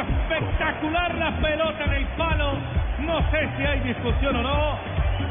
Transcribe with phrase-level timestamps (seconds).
[0.00, 2.54] Espectacular, la pelota en el palo.
[3.00, 4.78] No sé si hay discusión o no.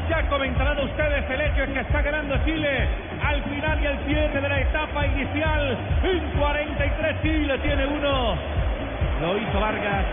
[0.08, 2.88] Ya comentarán ustedes el hecho de que está ganando Chile
[3.22, 5.78] al final y al cierre de la etapa inicial.
[6.02, 6.75] En 43
[7.22, 8.34] Chile tiene uno.
[9.20, 10.04] Lo hizo Vargas,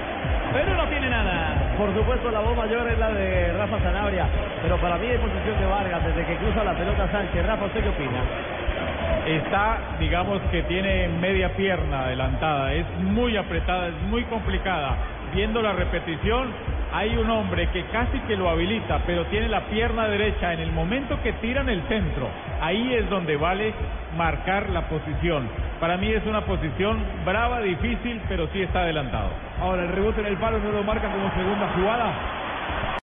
[0.53, 1.75] pero no tiene nada.
[1.77, 4.27] Por supuesto, la voz mayor es la de Rafa Zanabria,
[4.61, 7.45] pero para mí es posición de Vargas desde que cruza la pelota Sánchez.
[7.45, 8.23] Rafa, ¿usted qué opina?
[9.27, 14.97] está, digamos que tiene media pierna adelantada, es muy apretada, es muy complicada.
[15.33, 16.49] Viendo la repetición,
[16.93, 20.71] hay un hombre que casi que lo habilita, pero tiene la pierna derecha en el
[20.71, 22.27] momento que tiran el centro.
[22.61, 23.73] Ahí es donde vale
[24.15, 25.47] marcar la posición.
[25.83, 29.31] Para mí es una posición brava, difícil, pero sí está adelantado.
[29.59, 33.01] Ahora el rebote en el palo no lo marca como segunda jugada.